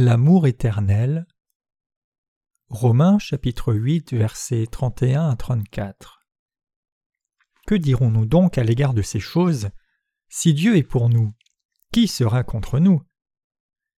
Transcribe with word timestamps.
L'amour 0.00 0.46
éternel. 0.46 1.26
Romains 2.68 3.18
chapitre 3.18 3.74
8 3.74 4.12
versets 4.12 4.68
31 4.70 5.30
à 5.30 5.34
34. 5.34 6.20
Que 7.66 7.74
dirons-nous 7.74 8.24
donc 8.24 8.58
à 8.58 8.62
l'égard 8.62 8.94
de 8.94 9.02
ces 9.02 9.18
choses? 9.18 9.70
Si 10.28 10.54
Dieu 10.54 10.76
est 10.76 10.84
pour 10.84 11.08
nous, 11.08 11.34
qui 11.90 12.06
sera 12.06 12.44
contre 12.44 12.78
nous? 12.78 13.02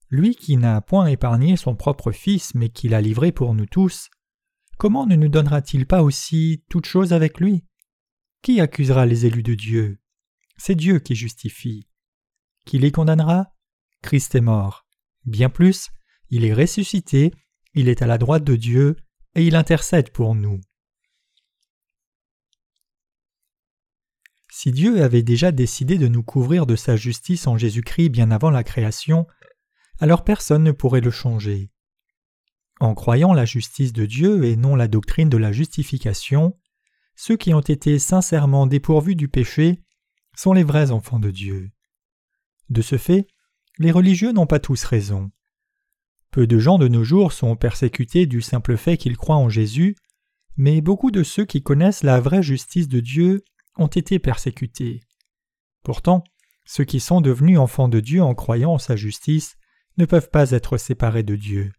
Lui 0.09 0.37
qui 0.37 0.57
n'a 0.57 0.81
point 0.83 1.07
épargné 1.07 1.57
son 1.57 1.75
propre 1.75 2.13
Fils 2.13 2.55
mais 2.55 2.69
qui 2.69 2.89
l'a 2.89 3.01
livré 3.01 3.33
pour 3.33 3.53
nous 3.57 3.67
tous, 3.67 4.09
comment 4.77 5.05
ne 5.05 5.17
nous 5.17 5.29
donnera-t-il 5.29 5.85
pas 5.85 6.05
aussi 6.05 6.63
toutes 6.71 6.87
choses 6.87 7.13
avec 7.13 7.41
lui? 7.41 7.65
Qui 8.43 8.61
accusera 8.61 9.05
les 9.05 9.27
élus 9.27 9.43
de 9.43 9.55
Dieu? 9.55 10.01
C'est 10.59 10.77
Dieu 10.77 11.01
qui 11.01 11.17
justifie. 11.17 11.89
Qui 12.67 12.79
les 12.79 12.93
condamnera? 12.93 13.53
Christ 14.01 14.37
est 14.37 14.41
mort 14.41 14.88
Bien 15.25 15.49
plus, 15.49 15.89
il 16.31 16.45
est 16.45 16.55
ressuscité, 16.55 17.33
il 17.75 17.89
est 17.89 18.03
à 18.03 18.07
la 18.07 18.19
droite 18.19 18.45
de 18.45 18.57
Dieu, 18.57 18.97
et 19.35 19.47
il 19.47 19.57
intercède 19.57 20.11
pour 20.11 20.35
nous. 20.35 20.61
Si 24.51 24.73
Dieu 24.73 25.03
avait 25.03 25.23
déjà 25.23 25.53
décidé 25.53 25.99
de 25.99 26.09
nous 26.09 26.25
couvrir 26.25 26.67
de 26.67 26.75
sa 26.75 26.97
justice 26.97 27.47
en 27.47 27.57
Jésus-Christ 27.57 28.09
bien 28.09 28.31
avant 28.31 28.51
la 28.51 28.65
création, 28.65 29.27
alors 30.01 30.25
personne 30.25 30.65
ne 30.65 30.73
pourrait 30.73 31.01
le 31.01 31.11
changer. 31.11 31.71
En 32.81 32.95
croyant 32.95 33.33
la 33.33 33.45
justice 33.45 33.93
de 33.93 34.07
Dieu 34.07 34.45
et 34.45 34.57
non 34.57 34.75
la 34.75 34.89
doctrine 34.89 35.29
de 35.29 35.37
la 35.37 35.53
justification, 35.53 36.59
ceux 37.15 37.37
qui 37.37 37.53
ont 37.53 37.61
été 37.61 37.99
sincèrement 37.99 38.67
dépourvus 38.67 39.17
du 39.17 39.29
péché 39.29 39.83
sont 40.37 40.53
les 40.53 40.65
vrais 40.65 40.91
enfants 40.91 41.19
de 41.19 41.31
Dieu. 41.31 41.71
De 42.71 42.83
ce 42.83 42.97
fait, 42.97 43.27
les 43.79 43.91
religieux 43.91 44.33
n'ont 44.33 44.47
pas 44.47 44.61
tous 44.61 44.85
raison. 44.85 45.31
Peu 46.31 46.47
de 46.47 46.59
gens 46.59 46.79
de 46.79 46.89
nos 46.89 47.05
jours 47.05 47.33
sont 47.33 47.57
persécutés 47.57 48.27
du 48.27 48.43
simple 48.43 48.77
fait 48.77 48.97
qu'ils 48.97 49.17
croient 49.17 49.37
en 49.37 49.49
Jésus, 49.49 49.97
mais 50.57 50.81
beaucoup 50.81 51.11
de 51.11 51.23
ceux 51.23 51.45
qui 51.45 51.63
connaissent 51.63 52.03
la 52.03 52.21
vraie 52.21 52.43
justice 52.43 52.89
de 52.89 53.01
Dieu 53.01 53.45
ont 53.77 53.87
été 53.87 54.19
persécutés. 54.19 55.01
Pourtant, 55.85 56.25
ceux 56.65 56.85
qui 56.85 57.01
sont 57.01 57.21
devenus 57.21 57.59
enfants 57.59 57.89
de 57.89 58.01
Dieu 58.01 58.23
en 58.23 58.35
croyant 58.35 58.75
en 58.75 58.79
sa 58.79 58.97
justice 58.97 59.57
ne 59.97 60.05
peuvent 60.05 60.31
pas 60.31 60.51
être 60.51 60.77
séparés 60.77 61.23
de 61.23 61.37
Dieu. 61.37 61.73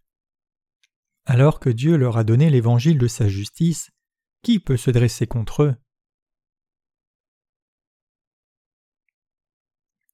Alors 1.25 1.59
que 1.59 1.69
Dieu 1.69 1.95
leur 1.95 2.17
a 2.17 2.23
donné 2.23 2.49
l'évangile 2.49 2.97
de 2.97 3.07
sa 3.07 3.27
justice, 3.27 3.91
qui 4.41 4.59
peut 4.59 4.77
se 4.77 4.89
dresser 4.89 5.27
contre 5.27 5.63
eux? 5.63 5.75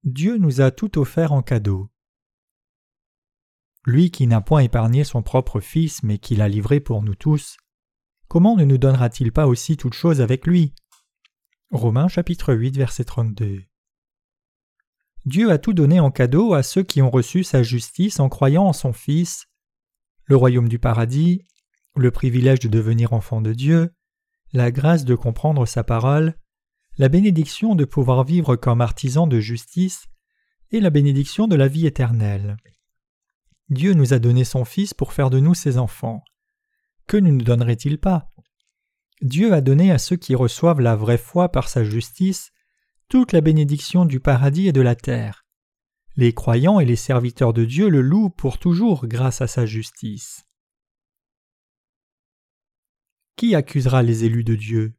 Dieu 0.06 0.38
nous 0.38 0.62
a 0.62 0.70
tout 0.70 1.00
offert 1.00 1.32
en 1.32 1.42
cadeau. 1.42 1.90
Lui 3.88 4.12
qui 4.12 4.28
n'a 4.28 4.40
point 4.40 4.62
épargné 4.62 5.04
son 5.04 5.24
propre 5.24 5.60
Fils, 5.60 6.04
mais 6.04 6.20
qui 6.20 6.36
l'a 6.36 6.48
livré 6.48 6.80
pour 6.80 7.02
nous 7.02 7.16
tous, 7.16 7.58
comment 8.28 8.56
ne 8.56 8.66
nous 8.66 8.78
donnera-t-il 8.78 9.32
pas 9.32 9.48
aussi 9.48 9.78
toutes 9.78 9.96
choses 9.96 10.22
avec 10.22 10.46
lui? 10.46 10.76
Romains 11.72 12.08
chapitre 12.08 12.54
8 12.54 12.78
verset 12.78 13.06
32 13.06 13.64
Dieu 15.26 15.50
a 15.50 15.58
tout 15.58 15.74
donné 15.74 16.00
en 16.00 16.12
cadeau 16.12 16.54
à 16.54 16.62
ceux 16.62 16.84
qui 16.84 17.02
ont 17.02 17.10
reçu 17.10 17.44
sa 17.44 17.64
justice 17.64 18.20
en 18.20 18.30
croyant 18.30 18.66
en 18.66 18.74
son 18.74 18.94
Fils, 18.94 19.48
le 20.26 20.36
royaume 20.36 20.70
du 20.70 20.78
paradis, 20.78 21.48
le 21.96 22.12
privilège 22.12 22.60
de 22.60 22.68
devenir 22.68 23.14
enfant 23.14 23.42
de 23.42 23.54
Dieu, 23.54 23.92
la 24.54 24.70
grâce 24.70 25.04
de 25.04 25.16
comprendre 25.16 25.66
sa 25.66 25.84
parole, 25.84 26.36
la 26.98 27.10
bénédiction 27.10 27.76
de 27.76 27.86
pouvoir 27.86 28.24
vivre 28.24 28.56
comme 28.56 28.82
artisan 28.82 29.28
de 29.28 29.40
justice 29.40 30.08
et 30.72 30.80
la 30.80 30.90
bénédiction 30.90 31.48
de 31.48 31.56
la 31.56 31.68
vie 31.68 31.86
éternelle. 31.86 32.58
Dieu 33.70 33.94
nous 33.94 34.14
a 34.14 34.20
donné 34.20 34.44
son 34.44 34.64
Fils 34.64 34.94
pour 34.94 35.12
faire 35.12 35.30
de 35.30 35.40
nous 35.40 35.54
ses 35.54 35.78
enfants. 35.78 36.24
Que 37.08 37.18
ne 37.18 37.32
nous 37.32 37.44
donnerait-il 37.44 38.00
pas? 38.00 38.32
Dieu 39.22 39.54
a 39.54 39.62
donné 39.62 39.92
à 39.92 39.98
ceux 39.98 40.16
qui 40.16 40.36
reçoivent 40.36 40.82
la 40.82 40.96
vraie 40.96 41.18
foi 41.18 41.50
par 41.50 41.70
sa 41.70 41.84
justice 41.84 42.52
toute 43.10 43.32
la 43.32 43.42
bénédiction 43.42 44.06
du 44.06 44.20
paradis 44.20 44.68
et 44.68 44.72
de 44.72 44.82
la 44.82 44.96
terre. 44.96 45.46
Les 46.16 46.34
croyants 46.34 46.80
et 46.80 46.86
les 46.86 46.96
serviteurs 46.96 47.54
de 47.54 47.66
Dieu 47.66 47.90
le 47.90 48.02
louent 48.02 48.30
pour 48.30 48.58
toujours 48.58 49.08
grâce 49.08 49.42
à 49.42 49.48
sa 49.48 49.66
justice. 49.66 50.46
Qui 53.36 53.54
accusera 53.54 54.02
les 54.02 54.24
élus 54.24 54.46
de 54.46 54.56
Dieu? 54.56 54.96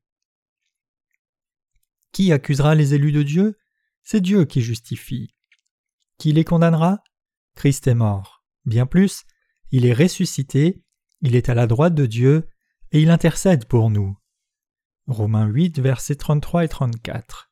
Qui 2.17 2.33
accusera 2.33 2.75
les 2.75 2.95
élus 2.95 3.13
de 3.13 3.23
Dieu? 3.23 3.59
C'est 4.03 4.23
Dieu 4.23 4.47
qui 4.47 4.63
justifie. 4.63 5.35
Qui 6.17 6.33
les 6.33 6.45
condamnera? 6.45 7.01
Christ 7.55 7.87
est 7.89 7.95
mort. 7.95 8.43
Bien 8.65 8.87
plus, 8.87 9.25
il 9.71 9.85
est 9.85 9.93
ressuscité, 9.93 10.83
il 11.21 11.37
est 11.37 11.51
à 11.51 11.55
la 11.55 11.67
droite 11.67 11.95
de 11.95 12.07
Dieu, 12.07 12.49
et 12.91 13.03
il 13.03 13.11
intercède 13.11 13.67
pour 13.67 13.91
nous. 13.91 14.17
Romains 15.07 15.47
8, 15.47 15.79
versets 15.79 16.15
33 16.15 16.65
et 16.65 16.69
34. 16.69 17.51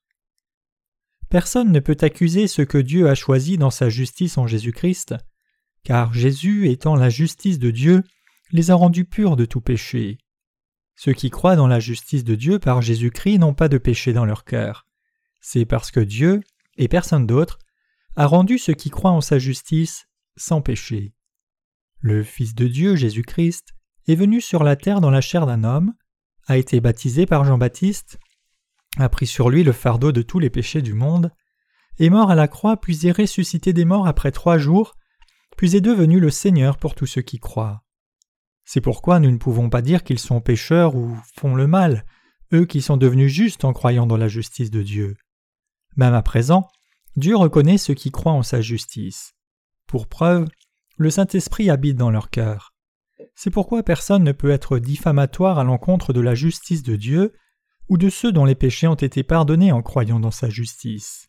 Personne 1.28 1.70
ne 1.70 1.80
peut 1.80 1.98
accuser 2.00 2.46
ce 2.46 2.62
que 2.62 2.78
Dieu 2.78 3.10
a 3.10 3.14
choisi 3.14 3.58
dans 3.58 3.70
sa 3.70 3.90
justice 3.90 4.38
en 4.38 4.46
Jésus-Christ, 4.46 5.14
car 5.82 6.14
Jésus, 6.14 6.70
étant 6.70 6.96
la 6.96 7.10
justice 7.10 7.58
de 7.58 7.70
Dieu, 7.70 8.02
les 8.50 8.70
a 8.70 8.74
rendus 8.76 9.04
purs 9.04 9.36
de 9.36 9.44
tout 9.44 9.60
péché. 9.60 10.16
Ceux 10.96 11.12
qui 11.12 11.30
croient 11.30 11.56
dans 11.56 11.66
la 11.66 11.80
justice 11.80 12.24
de 12.24 12.34
Dieu 12.34 12.58
par 12.58 12.82
Jésus-Christ 12.82 13.38
n'ont 13.38 13.54
pas 13.54 13.68
de 13.68 13.78
péché 13.78 14.12
dans 14.12 14.24
leur 14.24 14.44
cœur. 14.44 14.86
C'est 15.40 15.64
parce 15.64 15.90
que 15.90 16.00
Dieu, 16.00 16.40
et 16.76 16.88
personne 16.88 17.26
d'autre, 17.26 17.58
a 18.16 18.26
rendu 18.26 18.58
ceux 18.58 18.74
qui 18.74 18.90
croient 18.90 19.10
en 19.10 19.20
sa 19.20 19.38
justice 19.38 20.06
sans 20.36 20.62
péché. 20.62 21.14
Le 22.00 22.22
Fils 22.22 22.54
de 22.54 22.68
Dieu, 22.68 22.96
Jésus-Christ, 22.96 23.74
est 24.06 24.14
venu 24.14 24.40
sur 24.40 24.62
la 24.62 24.76
terre 24.76 25.00
dans 25.00 25.10
la 25.10 25.20
chair 25.20 25.46
d'un 25.46 25.64
homme, 25.64 25.94
a 26.46 26.58
été 26.58 26.80
baptisé 26.80 27.26
par 27.26 27.44
Jean-Baptiste, 27.44 28.18
a 28.98 29.08
pris 29.08 29.26
sur 29.26 29.50
lui 29.50 29.64
le 29.64 29.72
fardeau 29.72 30.12
de 30.12 30.22
tous 30.22 30.38
les 30.38 30.50
péchés 30.50 30.82
du 30.82 30.94
monde, 30.94 31.32
est 31.98 32.10
mort 32.10 32.30
à 32.30 32.34
la 32.34 32.48
croix 32.48 32.76
puis 32.76 33.06
est 33.06 33.12
ressuscité 33.12 33.72
des 33.72 33.84
morts 33.84 34.06
après 34.06 34.32
trois 34.32 34.58
jours, 34.58 34.94
puis 35.56 35.76
est 35.76 35.80
devenu 35.80 36.20
le 36.20 36.30
Seigneur 36.30 36.76
pour 36.76 36.94
tous 36.94 37.06
ceux 37.06 37.22
qui 37.22 37.38
croient. 37.38 37.83
C'est 38.64 38.80
pourquoi 38.80 39.20
nous 39.20 39.30
ne 39.30 39.36
pouvons 39.36 39.68
pas 39.68 39.82
dire 39.82 40.04
qu'ils 40.04 40.18
sont 40.18 40.40
pécheurs 40.40 40.96
ou 40.96 41.16
font 41.36 41.54
le 41.54 41.66
mal, 41.66 42.04
eux 42.52 42.64
qui 42.64 42.80
sont 42.80 42.96
devenus 42.96 43.32
justes 43.32 43.64
en 43.64 43.72
croyant 43.72 44.06
dans 44.06 44.16
la 44.16 44.28
justice 44.28 44.70
de 44.70 44.82
Dieu. 44.82 45.16
Même 45.96 46.14
à 46.14 46.22
présent, 46.22 46.68
Dieu 47.16 47.36
reconnaît 47.36 47.78
ceux 47.78 47.94
qui 47.94 48.10
croient 48.10 48.32
en 48.32 48.42
sa 48.42 48.60
justice. 48.60 49.34
Pour 49.86 50.08
preuve, 50.08 50.48
le 50.96 51.10
Saint-Esprit 51.10 51.70
habite 51.70 51.96
dans 51.96 52.10
leur 52.10 52.30
cœur. 52.30 52.72
C'est 53.34 53.50
pourquoi 53.50 53.82
personne 53.82 54.24
ne 54.24 54.32
peut 54.32 54.50
être 54.50 54.78
diffamatoire 54.78 55.58
à 55.58 55.64
l'encontre 55.64 56.12
de 56.12 56.20
la 56.20 56.34
justice 56.34 56.82
de 56.82 56.96
Dieu 56.96 57.32
ou 57.88 57.98
de 57.98 58.08
ceux 58.08 58.32
dont 58.32 58.44
les 58.44 58.54
péchés 58.54 58.86
ont 58.86 58.94
été 58.94 59.22
pardonnés 59.22 59.72
en 59.72 59.82
croyant 59.82 60.20
dans 60.20 60.30
sa 60.30 60.48
justice. 60.48 61.26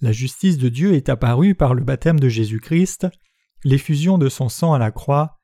La 0.00 0.12
justice 0.12 0.58
de 0.58 0.68
Dieu 0.68 0.94
est 0.94 1.08
apparue 1.08 1.54
par 1.54 1.74
le 1.74 1.82
baptême 1.82 2.20
de 2.20 2.28
Jésus-Christ, 2.28 3.08
l'effusion 3.64 4.16
de 4.16 4.28
son 4.28 4.48
sang 4.48 4.72
à 4.72 4.78
la 4.78 4.92
croix, 4.92 5.37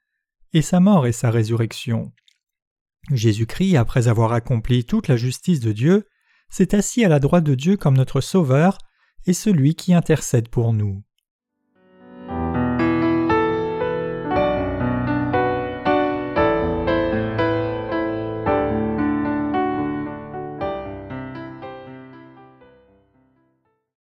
et 0.54 0.62
sa 0.62 0.80
mort 0.80 1.06
et 1.06 1.12
sa 1.12 1.30
résurrection. 1.30 2.12
Jésus-Christ, 3.10 3.76
après 3.76 4.08
avoir 4.08 4.32
accompli 4.32 4.84
toute 4.84 5.08
la 5.08 5.16
justice 5.16 5.60
de 5.60 5.72
Dieu, 5.72 6.08
s'est 6.48 6.74
assis 6.74 7.04
à 7.04 7.08
la 7.08 7.18
droite 7.18 7.44
de 7.44 7.54
Dieu 7.54 7.76
comme 7.76 7.96
notre 7.96 8.20
Sauveur 8.20 8.78
et 9.26 9.34
celui 9.34 9.74
qui 9.74 9.92
intercède 9.92 10.48
pour 10.48 10.72
nous. 10.72 11.02